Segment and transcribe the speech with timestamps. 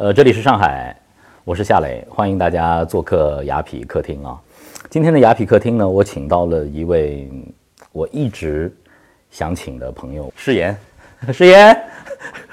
[0.00, 0.96] 呃，这里是上海，
[1.44, 4.34] 我是夏磊，欢迎大家做客雅痞客厅啊。
[4.88, 7.30] 今天的雅痞客厅呢，我请到了一位
[7.92, 8.74] 我一直
[9.30, 10.74] 想请的朋友，誓言，
[11.30, 11.78] 誓言，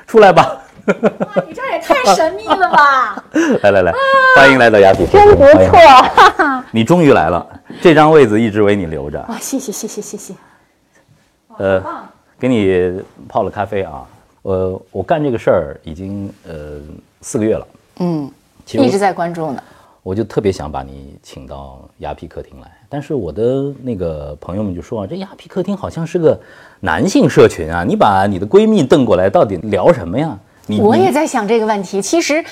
[0.05, 0.62] 出来吧。
[0.88, 3.23] 哇，你这也太神秘了吧！
[3.64, 3.93] 来来来，
[4.36, 6.66] 欢迎来到雅痞客厅，真不错，哈哈。
[6.71, 9.25] 你终于来了，这张位子一直为你留着。
[9.29, 10.34] 哇，谢谢谢谢谢谢。
[11.59, 11.82] 呃，
[12.38, 14.05] 给你泡了咖啡啊。
[14.41, 16.82] 呃，我干这个事儿已经呃
[17.21, 17.68] 四个月了，
[17.99, 18.31] 嗯，
[18.65, 19.64] 其实一直在关注呢。
[20.04, 26.39] 我就特别想把你请到雅痞客厅来，但是我的那个朋友们就说啊，这雅痞客厅好像是个
[26.79, 30.37] 男性社群啊，你把你的闺蜜瞪过来，到底聊什么呀？
[30.68, 32.02] 你我也在想这个问题。
[32.02, 32.44] 其实，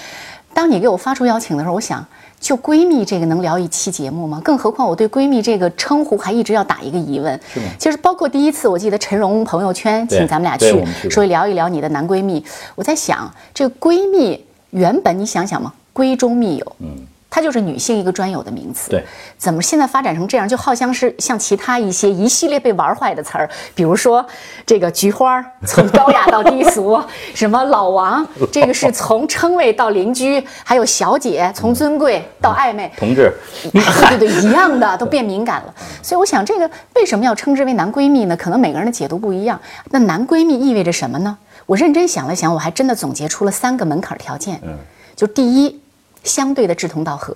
[0.54, 2.06] 当你给我发出邀请的时候，我想，
[2.42, 4.42] 就闺蜜这个能聊一期节目吗？
[4.44, 7.40] 更何况我对闺蜜这个称呼还一直要打一个疑问。
[7.54, 12.44] 是吗就是包括第一次，我记得陈荣朋友圈请咱们俩去说聊一聊你的男闺蜜。
[12.76, 17.08] 我在想，这个闺蜜原本你想想嘛，闺中密友，嗯。
[17.28, 19.04] 它就是女性一个专有的名词，对，
[19.38, 20.48] 怎么现在发展成这样？
[20.48, 24.26] 就好像是像其他一些一系列被玩坏的词儿，比如说
[24.66, 26.98] 这个菊花儿从高雅到低俗，
[27.36, 33.34] 什么老王，这个是从称谓到邻居，还有小姐从尊贵到暧昧，同志，
[33.74, 35.74] 对对对，一样的都变敏感了。
[36.02, 38.38] 所以我想，这个为什么要称之为男闺蜜呢？
[38.38, 39.60] 可能每个人的解读不一样。
[39.90, 41.38] 那男闺蜜意味着什么呢？
[41.66, 44.60] 我认真想了想，我还真的总结出了三个门槛条件。
[44.64, 44.78] 嗯，
[45.16, 45.82] 就第一，
[46.24, 47.36] 相对的志同道合，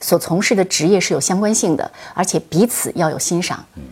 [0.00, 3.64] 所从事的职业是有相关性的，而且彼此要有欣赏。
[3.76, 3.82] 嗯，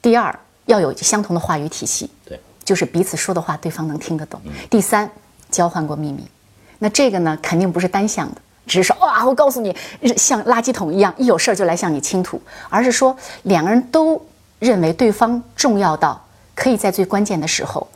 [0.00, 2.10] 第二，要有相同的话语体系。
[2.24, 4.40] 对，就是彼此说的话对方能听得懂。
[4.70, 5.10] 第三，
[5.50, 6.26] 交换过秘密。
[6.78, 9.76] 那这个呢，肯定不是单向的，只是说哇，我告诉你，
[10.16, 14.24] 像垃圾桶一样，一有事儿就来向你倾吐，而是说两个人都
[14.58, 17.86] 认为对方重要到可以在最关键的时候，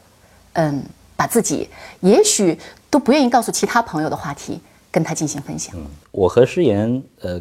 [0.55, 0.83] 嗯，
[1.17, 1.69] 把自己
[2.01, 2.59] 也许
[2.91, 4.61] 都不愿意告诉其他朋友的话题
[4.91, 5.75] 跟他进行分享。
[6.11, 7.41] 我和诗妍呃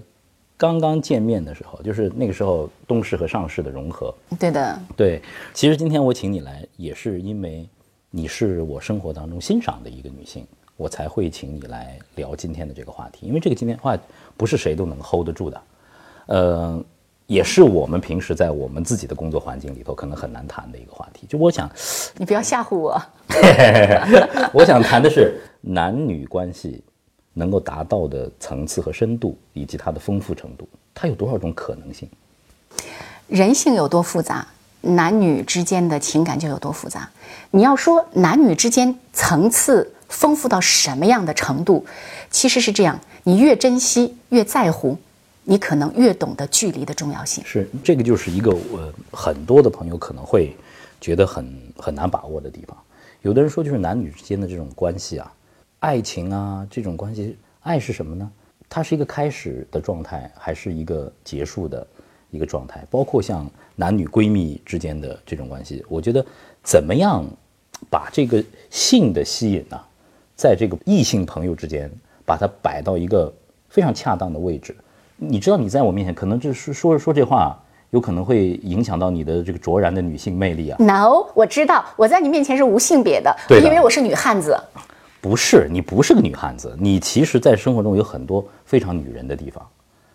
[0.58, 5.22] 刚刚见面的时候，就是那个时候东市和上市的融合，对的，对，
[5.54, 7.68] 其实今天我请你来，也是因为
[8.12, 10.46] 你是我生活当中欣赏的一个女性，
[10.78, 13.26] 我才会请你来聊今天的这个话题。
[13.26, 13.98] 因为这个今天话
[14.38, 15.62] 不是谁都能 hold 得住的，
[16.28, 16.84] 呃，
[17.32, 21.26] 也是我们平时在我们自己的工作环境里头可能很难谈的一个话题。
[21.30, 21.72] 就我想，
[22.18, 23.02] 你不要吓唬我。
[24.52, 26.84] 我想谈的是男女关系
[27.32, 32.10] 能够达到的层次和深度，以及它的丰富程度，它有多少种可能性？
[33.30, 34.46] 人性有多复杂，
[34.82, 37.10] 男女之间的情感就有多复杂。
[37.52, 41.86] 你要说男女之间层次丰富到什么样的程度，
[42.30, 44.98] 其实是这样：你越珍惜，越在乎，
[45.44, 47.44] 你可能越懂得距离的重要性。
[47.46, 50.56] 是这个就是一个呃很多的朋友可能会
[51.00, 52.78] 觉得很很难把握的地方。
[53.22, 55.34] 有的人说就是男女之间的这种关系啊，
[55.80, 58.32] 爱情啊这种关系，爱是什么呢？
[58.70, 61.86] 它是一个开始的状态，还是一个结束的
[62.30, 62.86] 一个状态？
[62.90, 66.26] 包括像男女闺蜜之间的这种关系，我觉得
[66.64, 67.26] 怎么样
[67.90, 69.80] 把这个性的吸引呢、
[70.36, 71.92] 在这个异性朋友之间，
[72.26, 73.32] 把它摆到一个
[73.70, 74.76] 非常恰当的位置。
[75.24, 77.56] 你知道，你在我面前可能就是说说这话，
[77.92, 80.78] 有可能会影响到你的这个卓然的女性魅力啊。
[80.80, 84.60] No，我知道我在你面前是无性别的，对的因为我是女汉子。
[85.22, 89.64] 不是，你不是个女汉子，你其实，在生活中有很多非常女人的地方，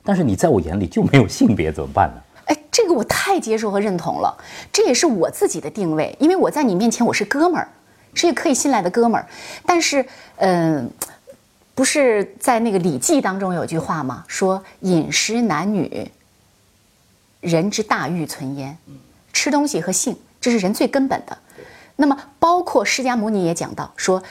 [0.02, 2.20] 但是你在我眼里就没有性别，怎么办呢？
[2.46, 4.36] 哎，这个我太接受和认同了，
[4.72, 7.68] 这也是我自己的定位，因为我在你面前我是哥们儿，
[8.14, 9.24] 是一个可以信赖的哥们儿。
[9.64, 10.04] 但是，
[10.38, 10.90] 嗯、
[11.76, 14.24] 不是在那个《礼记》当中有句话吗？
[14.26, 16.10] 说饮食男女，
[17.42, 18.78] 人之大欲存焉。
[19.34, 21.36] 吃东西和性，这是人最根本的。
[21.96, 24.22] 那么，包括释迦牟尼也讲到说，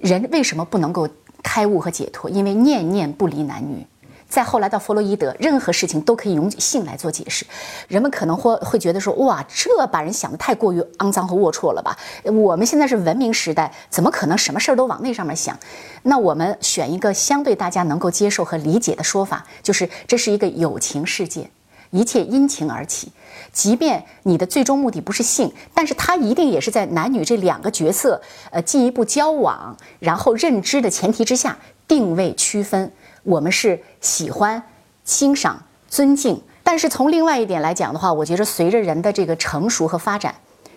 [0.00, 1.08] 人为什么不能够
[1.40, 2.28] 开悟和解脱？
[2.28, 3.86] 因为念念不离男女。
[4.28, 7.46] 再后来到弗洛伊德，任何事情都可以用性来做解释。
[7.88, 11.96] 人们可能会会觉得说，哇，这把人想的太过于肮脏和龌龊了吧？
[12.24, 15.58] 我们现在是文明时代，怎么可能什么事儿都往那上面想？
[16.02, 21.50] 那我们选一个相对大家能够接受和理解的说法，就是这是一个友情世界，
[21.90, 23.10] 一切因情而起。
[23.50, 28.20] 即便你的最终目的不是性，但是它一定也是在男女这两个角色
[28.50, 31.56] 呃进一步交往，然后认知的前提之下
[31.88, 32.92] 定位区分。
[33.22, 34.62] 我们是喜欢、
[35.04, 40.34] 欣赏、尊敬，但是从另外一点来讲的话，我觉得随着人的这个成熟和发展，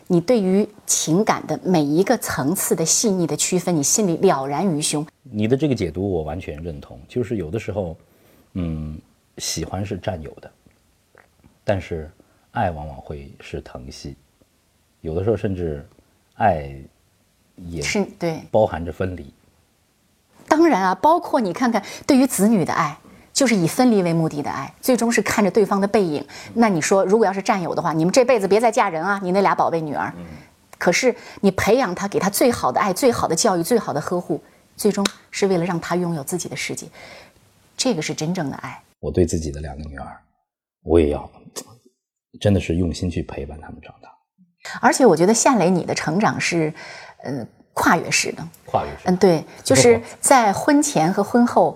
[0.08, 5.06] 你对于情感的每一个层次的细腻的区分，你心里了然于胸。
[5.24, 7.96] 你的这个解读我完全认同，就是有的时候，
[8.54, 9.00] 嗯，
[9.38, 10.52] 喜欢是占有的，
[11.64, 12.10] 但是
[12.52, 14.16] 爱往往会是疼惜，
[15.02, 15.88] 有的时候甚至
[16.36, 16.76] 爱
[17.56, 19.34] 也是对，包含着分离。
[20.52, 22.98] 当然啊，包括你看看对于子女的爱，
[23.32, 26.28] 就是以分离为目的的爱，最终是看着对方的背影。
[26.56, 30.14] 那你说，如果要是战友的话，你们这辈子别再嫁人啊，你那俩宝贝女儿。
[30.78, 34.44] 可是你培养她，给她最好的爱、最好的教育、最好的呵护，
[34.76, 36.86] 最终是为了让她拥有自己的世界。
[37.78, 38.84] 这个是真正的爱。
[39.00, 40.18] 我对自己的两个女儿，
[40.84, 41.32] 我也要
[42.42, 44.10] 真的是用心去陪伴她们长大。
[44.82, 46.74] 而且我觉得夏磊你的成长是，
[47.24, 47.48] 呃，
[47.82, 48.48] 跨越式的。
[48.66, 48.98] 跨越式。
[49.06, 51.76] 嗯，对，就是在婚前和婚后，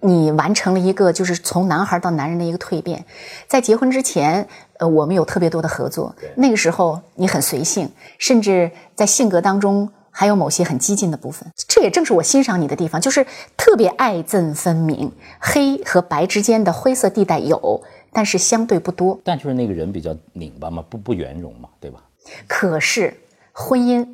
[0.00, 3.04] 你完成了一个就是从男孩到男人的一个蜕变。
[3.46, 4.48] 在结婚之前，
[4.78, 6.14] 呃，我们有特别多的合作。
[6.34, 11.46] 那个时候你很随性，甚至在性格当中还有某些很激进的部分。
[11.68, 13.26] 这也正是我欣赏你的地方，就是
[13.56, 17.82] 特别爱憎分明，黑和白之间的灰色地带有，
[18.12, 19.20] 但是相对不多。
[19.22, 22.00] 但就是那个人比较拧巴嘛，不不圆融嘛，对吧？
[22.48, 23.14] 可是
[23.52, 24.06] 婚姻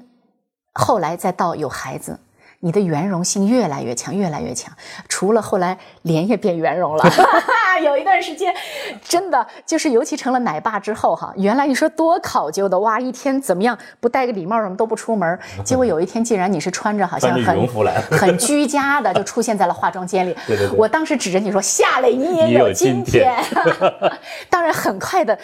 [0.72, 2.18] 后来再到有孩子，
[2.60, 4.72] 你的圆融性越来越强，越来越强。
[5.08, 7.04] 除了后来脸也变圆融了，
[7.82, 8.54] 有一段时间，
[9.02, 17.66] 真的就是尤其成了奶爸之后哈，原来你说多考究的哇，一天怎么样不戴个礼帽什么都不出门， 结果有一天竟然你是穿着好像很
[18.12, 20.36] 很居家的就出现在了化妆间里。
[20.46, 23.34] 对对对，我当时指着你说夏磊，你也有今天。
[24.48, 25.36] 当然很快的。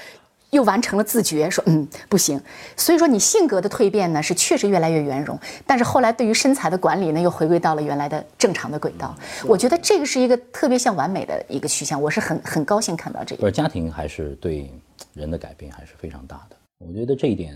[0.56, 2.40] 又完成了自觉，说嗯不行，
[2.76, 9.14] 所以说你性格的蜕变呢是确实越来越圆融，但是后来对于身材的管理呢又回归到了原来的正常的轨道。
[9.46, 13.40] 我觉得这个是一个特别像完美的一个趋向，我是很很高兴看到这个。
[13.40, 14.70] 不是家庭还是对
[15.12, 17.54] 人的改变还是非常大的，我觉得这一点，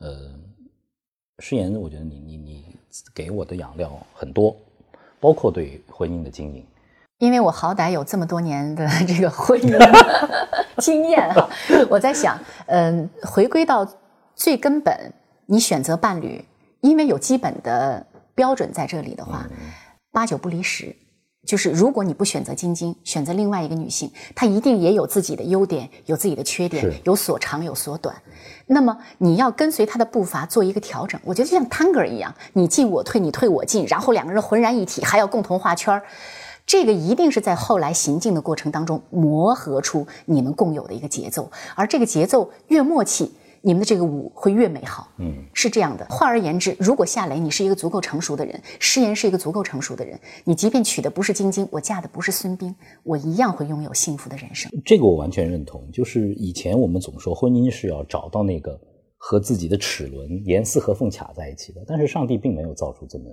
[0.00, 0.30] 呃，
[1.38, 2.64] 诗言，我觉得你你你
[3.14, 4.56] 给我的养料很多，
[5.18, 6.64] 包括对婚姻的经营。
[7.18, 9.78] 因为我好歹有这么多年的这个婚姻
[10.78, 11.48] 经验哈，
[11.88, 13.88] 我在想，嗯，回归到
[14.34, 15.12] 最根本，
[15.46, 16.44] 你选择伴侣，
[16.80, 19.46] 因为有基本的标准在这里的话，
[20.12, 20.94] 八九不离十。
[21.46, 28.14] 就是如果你不选择晶晶，选择另外一个女性，她一定也有自己的优点，有自己的缺点，有所长有所短。
[28.66, 31.20] 那么你要跟随她的步伐做一个调整。
[31.24, 36.02] 我觉得就像探戈一样，你进我退，你退我进，然后两个人浑然一体，还要共同画圈儿。
[36.66, 43.30] 这个一定是在后来行进的过程当中磨合出你们共有的一个节奏，而这个节奏越默契，
[43.62, 45.08] 你们的这个舞会越美好。
[45.18, 46.04] 嗯，是这样的。
[46.10, 52.74] 换而言之，如果夏雷你是一个足够成熟的人，诗言是一个足够成熟的人，你即便娶的不是晶晶，我嫁的不是孙兵，
[53.04, 54.68] 我一样会拥有幸福的人生。
[54.84, 55.88] 这个我完全认同。
[55.92, 58.76] 就是以前我们总说婚姻是要找到那个
[59.16, 63.24] 和自己的齿轮严丝合缝卡在一起的，但是上帝并没有造出这么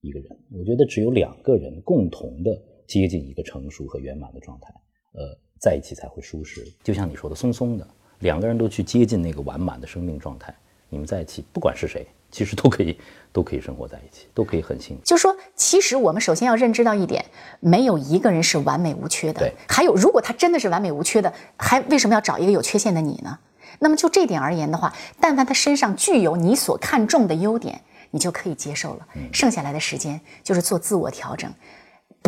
[0.00, 0.30] 一个人。
[0.58, 2.50] 我觉得只有两个人共同的。
[2.88, 4.72] 接近一个成熟和圆满的状态，
[5.12, 6.66] 呃，在一起才会舒适。
[6.82, 7.86] 就像你说的，松松的，
[8.20, 10.52] 两个人都去接近那个完满的生命状态，
[10.88, 12.98] 你们在一起，不管是谁，其实都可以，
[13.30, 15.02] 都可以生活在一起，都可以很幸福。
[15.04, 17.22] 就说，其实我们首先要认知到一点，
[17.60, 19.40] 没有一个人是完美无缺的。
[19.40, 19.52] 对。
[19.68, 23.38] 还有，如果他真的是完美无缺的，还为什么要找一个有缺陷的你呢？
[23.80, 29.06] 那么就这点而言的话，但凡他身上具有你所看重的优点，你就可以接受了。
[29.30, 31.52] 剩下来的时间就是做自我调整。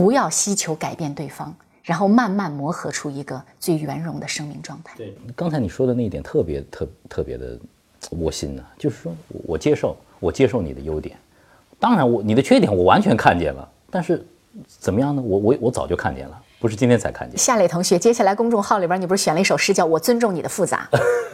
[0.00, 4.94] 不要希求改变对方，然后慢慢磨合出一个最圆融的生命状态。
[4.97, 7.58] 对，刚才你说的那一点特别特特别的
[8.12, 11.19] 窝心呢，就是说我接受，我接受你的优点，
[11.79, 14.26] 当然我你的缺点我完全看见了，但是
[14.67, 15.20] 怎么样呢？
[15.20, 16.43] 我我我早就看见了。
[16.61, 17.39] 不是今天才看见。
[17.39, 20.87] 夏磊同学，接下来公众号里边你不是选了一首诗叫《我尊重你的复杂》？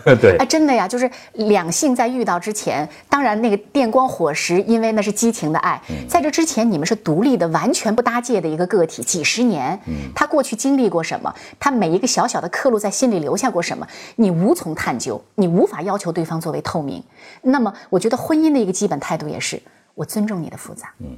[0.23, 9.77] 对，哎，真的呀，就是两性在遇到之前，当然那个电光火石，因为那是激情的爱，在这之前你们是独立的、完全不搭界的一个个体，几十年，
[10.15, 11.35] 他过去经历过什么？
[11.59, 13.85] 他每一个小小的刻录在心里留下过什么？
[14.15, 17.03] 你无从探究，你无法要求对方作为透明。
[17.43, 19.61] 那么，我觉得婚姻的一个基本态度也是，
[19.97, 20.93] 我尊重你的复杂。
[21.01, 21.09] 嗯。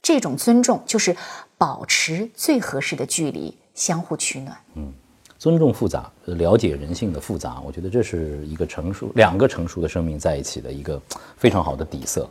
[0.00, 1.14] 这种尊重就是
[1.58, 4.58] 保持最合适的距离，相互取暖。
[4.74, 4.92] 嗯，
[5.38, 11.00] 尊重复杂，了解人性的复杂，我觉得这是一个成熟两个成熟的生命在一起的一个
[11.36, 12.28] 非常好的底色。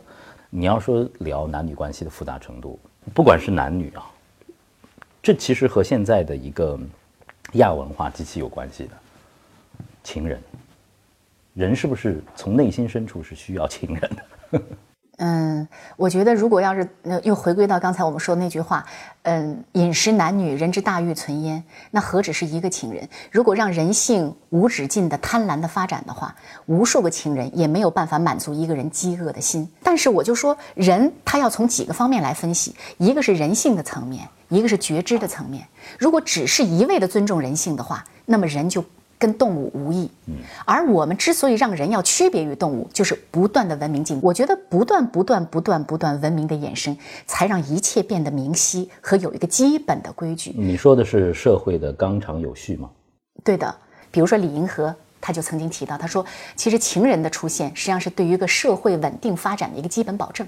[0.50, 2.78] 你要说聊男女关系的复杂程度，
[3.14, 4.04] 不管是男女啊，
[5.22, 6.78] 这其实和现在的一个
[7.54, 8.90] 亚文化极其有关系的。
[10.04, 10.38] 情人，
[11.54, 14.10] 人是不是从内心深处是需要情人
[14.50, 14.62] 的？
[15.18, 16.88] 嗯，我觉得如果要是
[17.24, 18.84] 又回归到刚才我们说的那句话，
[19.22, 23.08] 嗯，饮食男女，人之大欲存焉，那何止是一个情人？
[23.30, 26.34] 如果让人性无止境的贪婪的发展的话，
[26.66, 29.68] 无数个情人也没有办法满足一个人饥饿的心。
[29.82, 35.66] 但是我就说，人他要从几个方面来分析，一个是人性的层面，一个是觉知的层面。
[35.98, 38.84] 如果只是一味的尊重人性的话，那么人就
[39.18, 40.10] 跟动物无异。
[40.64, 44.26] 而我们之所以让人要区别于动物，就是不断的文明进步。
[44.26, 46.96] 我觉得不断、不断、不断、不断文明的衍生，
[47.26, 50.54] 才让一切变得明晰和有一个基本的规矩。
[50.56, 52.88] 你说的是社会的纲常有序吗？
[53.42, 53.74] 对的，
[54.10, 54.94] 比如说李银河。
[55.20, 60.46] 他就曾经提到，他说，其实情人的出现实际上是对于一个社会稳定发展的一个基本保证，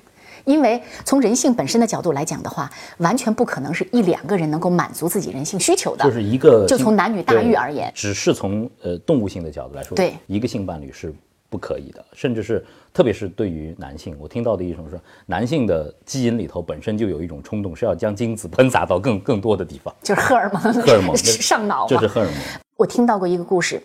[0.50, 6.04] 因为从人性本身的角度来讲的话，完全不可能是一两个人能够满足自己人性需求的。
[6.04, 11.14] 就是一个，就从男女大欲而言，只是从呃动物性的角度来说，对一个性伴侣是
[11.48, 22.34] 不可以的，甚至是特别是对于男性，我听到的一种说，男性的基因里头本身就有一种冲动，是要将精子喷洒到更更多的地方， 就是荷尔蒙， 荷尔蒙 上脑，这是荷尔蒙。
[22.76, 23.80] 我听到过一个故事。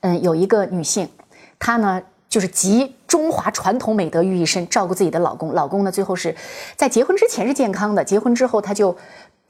[0.00, 1.08] 嗯，有一个女性，
[1.58, 2.00] 她呢
[2.32, 5.52] 就是集中华传统美德于一身，照顾自己的老公。
[5.52, 6.34] 老公呢最后是
[6.76, 8.96] 在结婚之前是健康的，结婚之后他就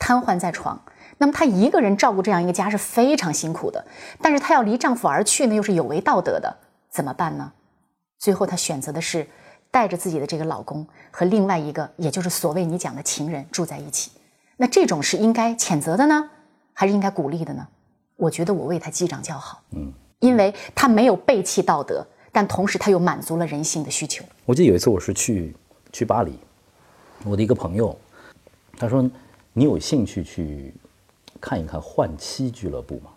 [0.00, 0.82] 瘫痪在床。
[1.18, 3.84] 那么她一个人照顾这样一个家是非常辛苦的，
[4.20, 6.56] 但是她要离丈夫而去呢，又是有违道德的，
[6.90, 7.52] 怎么办呢？
[8.18, 9.24] 最后她选择的是
[9.70, 14.10] 带着自己的这个老公和另外一个，也就是所谓你讲的情人住在一起。
[14.56, 16.28] 那这种是应该谴责的呢，
[16.72, 17.64] 还是应该鼓励的呢？
[18.16, 19.62] 我觉得我为她击掌叫好。
[19.70, 19.92] 嗯。
[20.18, 24.24] 因为她没有背弃道德，但同时他又满足了人性的需求。
[24.46, 25.54] 我记得有一次我是去
[25.92, 26.32] 去巴黎，
[27.24, 27.96] 我的一个朋友，
[28.78, 29.08] 他说
[29.52, 30.72] ：“你有兴趣去
[31.40, 33.10] 看一看换妻俱乐部吗？”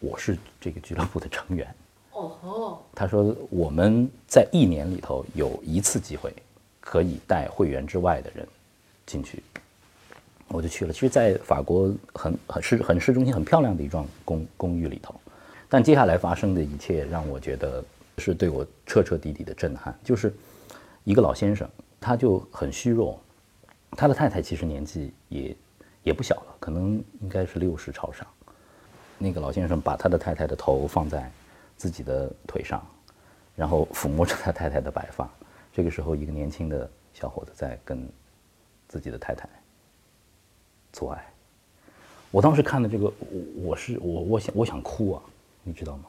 [0.00, 1.74] 我是这个俱乐部的成员。
[2.12, 2.84] 哦吼。
[2.94, 6.34] 他说我们在一年里头有一次机会
[6.80, 8.46] 可以带会员之外的人
[9.06, 9.42] 进去，
[10.48, 10.92] 我就去了。
[10.92, 15.14] 其实，在法国很很市很市中心很漂亮的一幢公公寓里头。
[15.68, 17.84] 但接下来发生的一切让我觉得
[18.18, 19.96] 是对我彻彻底底的震撼。
[20.02, 20.34] 就是
[21.04, 21.68] 一个老先生，
[22.00, 23.20] 他就很虚弱，
[23.92, 25.56] 他的太太其实年纪也
[26.02, 28.26] 也不小了，可能应该是六十朝上。
[29.16, 31.30] 那个老先生把他的太太的头放在
[31.76, 32.86] 自己的腿上，
[33.56, 35.28] 然后抚摸着他太太的白发。
[35.72, 38.08] 这个时候，一个年轻的小伙子在跟
[38.88, 39.48] 自己的太太
[40.92, 41.24] 做爱。
[42.30, 45.22] 我当时看的这个，我我是我我想我想哭啊。
[45.64, 46.04] 你知道吗？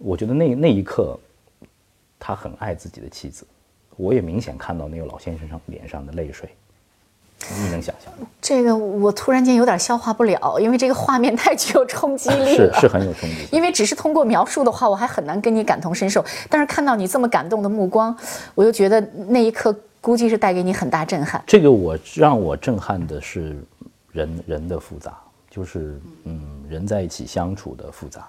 [0.00, 1.18] 我觉得那那一刻，
[2.18, 3.46] 他很爱自己的妻子，
[3.96, 6.48] 我也明显看到那个老先生上脸上的泪水。
[7.54, 8.26] 你能想象吗？
[8.40, 12.72] 这个我突然间有点消化不了，因为这个画面太具有冲击力了。
[12.72, 13.48] 是是很有冲击力。
[13.52, 16.24] 因为只是通过描述的话，我还很难跟你感同身受。
[16.48, 18.16] 但是看到你这么感动的目光，
[18.54, 21.40] 我又觉得那一刻估计是带给你很大震撼。
[21.46, 23.62] 这个我让我震撼的是
[24.12, 25.14] 人人的复杂，
[25.50, 28.26] 就是嗯人在一起相处的复杂。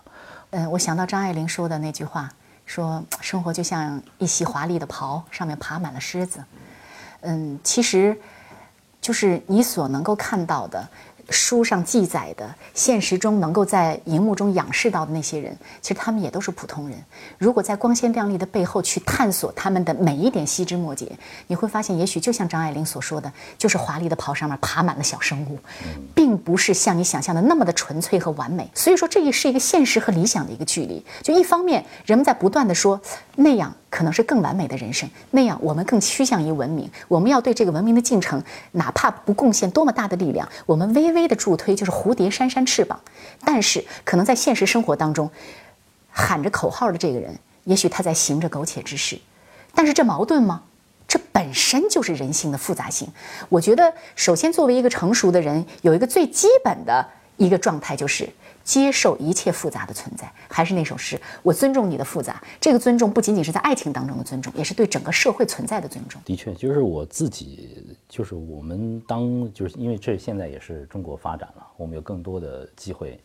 [0.50, 2.30] 嗯，我想到张爱玲说的那句话，
[2.68, 6.44] 说生活就像一袭华丽的袍，上面爬满了虱子。
[7.22, 8.16] 嗯，其实，
[9.02, 10.88] 就是你所能够看到的。
[11.30, 16.98] 书上记载的，现实中能够在荧幕中仰视到的那些人，其实他们也都是普通人。
[17.38, 21.12] 如果在光鲜亮丽的背后去探索他们的每一点细枝末节，
[21.48, 25.60] 你会发现，也许就像张爱玲所说的，就是华丽的袍上面爬满了小生物，
[26.16, 28.70] 并不是像你想象的那么的纯粹和完美。
[28.74, 31.06] 所以说，这也是一个现实和理想的一个距离。
[31.22, 33.02] 就一方面，人们在不断的说
[33.36, 33.76] 那样。
[33.90, 36.90] 可能是更完美的人生，那样我们更趋向于文明。
[37.08, 43.00] 我们要对这个文明的进程，哪怕不贡献多么大的力量，我们微微的助推就是蝴蝶扇扇翅膀。
[43.44, 45.32] 但是，可能在现实生活当中，
[46.12, 49.18] 喊着口号的这个人，也许他在行着苟且之事。
[49.74, 50.64] 但是这矛盾吗？
[51.08, 53.08] 这本身就是人性的复杂性。
[53.48, 58.28] 我觉得，首先作为一个成熟的人，有一个最基本的一个状态就是。
[58.68, 62.44] 接受一切复杂的存在，还是那首诗，我尊重你的复杂。
[62.60, 66.22] 这个尊重不仅仅是在爱情当中的尊重，也是对整个社会存在的尊重。
[66.26, 73.18] 的确，就是我自己，就是我们当，就是因为这现在也是中国发展了，我们有更多的机会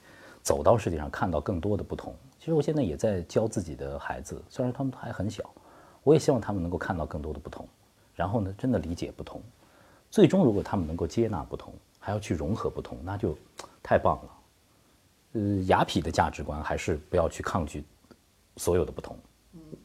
[0.45, 2.15] 走到世界上，看到更多的不同。
[2.39, 5.43] 其实我现在也在教自己的孩子，虽然他们还很小，
[6.05, 7.67] 我也希望他们能够看到更多的不同，
[8.15, 9.43] 然后呢，真的理解不同。
[10.09, 13.37] 最终，如果他们能够接纳不同，还要去融合不同，那就
[13.83, 14.31] 太棒了。
[15.33, 17.85] 呃，雅痞的价值观还是不要去抗拒
[18.57, 19.17] 所有的不同。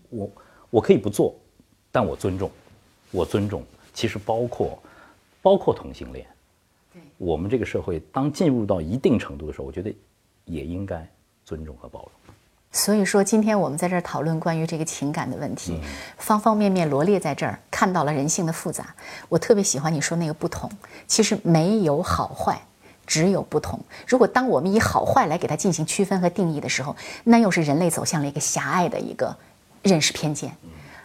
[0.09, 0.31] 我
[0.69, 1.35] 我可以不做，
[1.91, 2.51] 但我尊重，
[3.11, 3.63] 我尊重。
[3.93, 4.77] 其实包括
[5.41, 6.25] 包括同性恋。
[7.17, 9.93] 我们这个社会当进入到一定程度的时候，我觉得
[10.45, 11.07] 也应该
[11.43, 12.11] 尊重和包容。
[12.71, 15.79] 所以说，今天我们在这儿讨论关于这个情感的问题，
[16.17, 18.93] 方方面面罗列在这儿，看到了人性的复杂。
[19.29, 20.69] 我特别喜欢你说那个不同，
[21.07, 22.61] 其实没有好坏。
[23.07, 23.79] 只有不同。
[24.05, 29.35] 如果当我们以好坏来给它进行区分和定义的时候，那又是人类走向了一个狭隘的一个
[29.81, 30.51] 认识偏见。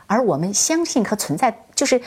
[0.07, 2.03] 而我们相信和存在，就是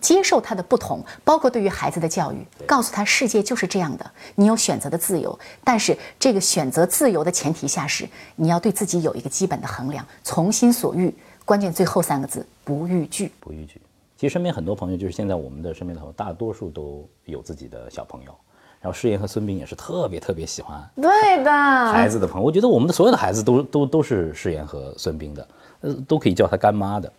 [0.00, 11.12] 接受它的不同，包括对于孩子的教育，告诉他世界就是这样的，你有选择的自由，但是这个选择自由的前提下是你要对自己有一个基本的衡量，从心所欲，
[11.44, 13.32] 关键最后三个字不逾矩。
[13.40, 13.80] 不逾矩。
[14.16, 18.34] 其实身边很多朋友，就是现在我们的身边的朋友，大多数都有自己的小朋友。
[18.80, 21.52] 然后诗言和孙膑也是特别特别喜欢对的，
[21.92, 22.46] 孩子的朋友。
[22.46, 25.48] 我觉得我们的所有的孩子都都都是诗言和孙膑的，
[25.82, 27.12] 呃，都可以叫他干妈的。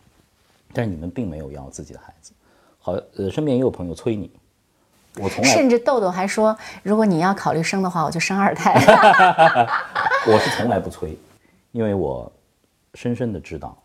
[0.73, 2.31] 但是你们并没有要自己的孩子。
[2.79, 4.31] 好，呃，身边也有朋友催你，
[5.19, 8.73] 我从来甚至豆豆还说，如果你要考虑生的话，我就生二胎。
[10.25, 11.15] 我是从来不催，
[11.71, 12.31] 因为我
[12.95, 13.77] 深深的知道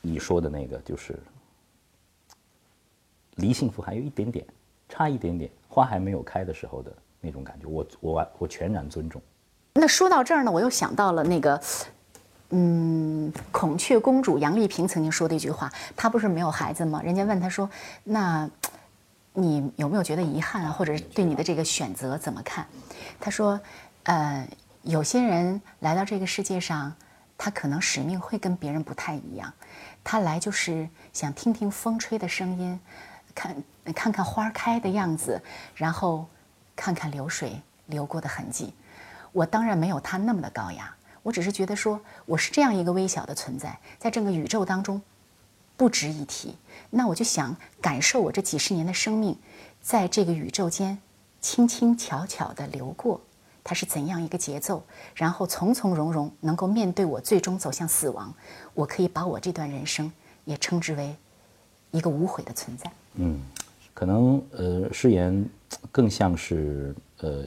[0.00, 1.18] 你说的那个就是
[3.34, 4.46] 离幸福还有一点点，
[4.92, 9.22] 差一点点，花还没有开的时候的那种感觉，我我我全然尊重。
[9.72, 11.58] 那说到这儿呢，我又想到了那个，
[12.50, 17.00] 嗯，孔雀公主杨丽萍曾经说的一句话，她不是没有孩子吗？
[17.02, 17.70] 人家问她说，
[18.04, 18.46] 那
[19.32, 22.66] 你有没有觉得遗憾啊，或者对你的这个选择怎么看？
[23.18, 23.58] 她说，
[24.02, 24.46] 呃，
[24.82, 26.94] 有些人来到这个世界上，
[27.38, 29.50] 他可能使命会跟别人不太一样，
[30.04, 32.78] 他来就是想听听风吹的声音，
[33.34, 33.62] 看
[33.94, 35.40] 看看花开的样子，
[35.74, 36.26] 然后
[36.76, 38.72] 看看流水流过的痕迹。
[39.32, 45.00] 我当然没有他那么的高雅，我只是觉得说我是这样一个微小的存在，在整个宇宙当中
[45.76, 46.56] 不值一提。
[46.90, 49.38] 那我就想感受我这几十年的生命，
[49.80, 50.98] 在这个宇宙间
[51.40, 53.20] 轻轻巧巧地流过，
[53.64, 54.84] 它是怎样一个节奏？
[55.14, 58.34] 然后从从容容能够面对我最终走向死亡，
[58.74, 60.12] 我可以把我这段人生
[60.44, 61.16] 也称之为
[61.90, 62.92] 一个无悔的存在。
[63.14, 63.40] 嗯，
[63.94, 65.44] 可能呃，誓言
[65.90, 67.44] 更像是呃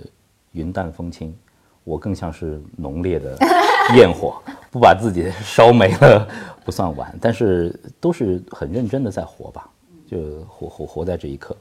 [0.51, 1.35] 云淡风轻，
[1.83, 3.37] 我更像是浓烈的
[3.95, 4.41] 焰火，
[4.71, 6.27] 不把自己烧没了
[6.63, 9.69] 不算完，但是都是很认真的在活吧，
[10.07, 11.55] 就活活活在这一刻，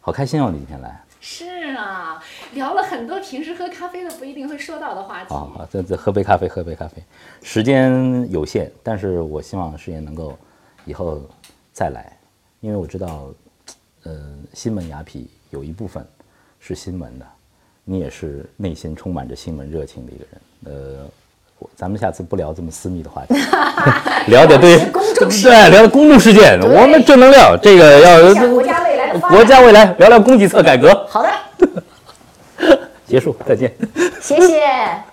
[0.00, 0.50] 好开心哦！
[0.50, 2.22] 你今天来，是啊，
[2.54, 5.30] 聊了很多平时喝咖啡都不一定会说到的话题。
[5.30, 7.02] 好好，再再喝杯咖啡，喝杯咖啡，
[7.42, 10.36] 时间有限，但是我希望誓言能够
[10.84, 11.22] 以后
[11.72, 12.17] 再来，
[12.60, 13.28] 因为我知道，
[14.04, 14.20] 呃，
[14.54, 16.06] 新门雅痞有一部分
[16.60, 17.26] 是新门的，
[17.84, 21.06] 你也是内心充满着新门热情的一个人，呃。
[21.60, 23.34] 我咱们下次不聊这么私密的话题，
[24.30, 31.04] 聊点对公众对，聊公众事件，我们正能量，这个要国家未来的国家未来，聊聊供给侧改革。
[31.08, 33.74] 好的， 结束，再见。
[34.20, 35.07] 谢谢。